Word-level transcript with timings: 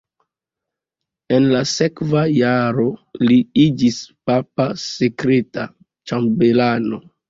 En 1.37 1.45
la 1.51 1.61
sekva 1.73 2.25
jaro 2.39 2.87
li 3.27 3.39
iĝis 3.67 4.03
papa 4.33 4.71
sekreta 4.89 5.73
ĉambelano. 6.09 7.07